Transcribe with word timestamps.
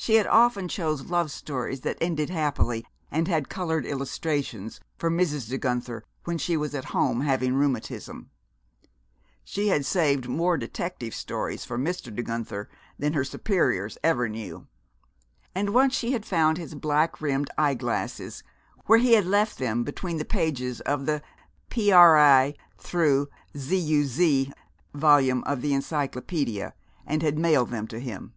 She 0.00 0.18
often 0.24 0.68
chose 0.68 1.10
love 1.10 1.30
stories 1.30 1.80
that 1.82 1.98
ended 2.00 2.30
happily 2.30 2.86
and 3.10 3.26
had 3.28 3.50
colored 3.50 3.84
illustrations 3.84 4.80
for 4.96 5.10
Mrs. 5.10 5.48
De 5.50 5.58
Guenther 5.58 6.02
when 6.24 6.38
she 6.38 6.56
was 6.56 6.72
at 6.74 6.86
home 6.96 7.20
having 7.22 7.52
rheumatism; 7.54 8.30
she 9.44 9.68
had 9.68 9.84
saved 9.84 10.26
more 10.28 10.56
detective 10.56 11.14
stories 11.14 11.64
for 11.66 11.76
Mr. 11.76 12.14
De 12.14 12.22
Guenther 12.22 12.70
than 12.98 13.12
her 13.12 13.24
superiors 13.24 13.98
ever 14.02 14.28
knew; 14.30 14.66
and 15.54 15.74
once 15.74 15.94
she 15.94 16.12
had 16.12 16.24
found 16.24 16.56
his 16.56 16.74
black 16.76 17.20
rimmed 17.20 17.50
eye 17.58 17.74
glasses 17.74 18.42
where 18.86 19.00
he 19.00 19.12
had 19.12 19.26
left 19.26 19.58
them 19.58 19.82
between 19.84 20.16
the 20.16 20.24
pages 20.24 20.80
of 20.82 21.04
the 21.04 21.20
Pri 21.68 21.88
Zuz 23.58 24.52
volume 24.94 25.42
of 25.44 25.60
the 25.60 25.74
encyclopedia, 25.74 26.72
and 27.04 27.36
mailed 27.36 27.68
them 27.70 27.86
to 27.88 27.98
him. 28.00 28.32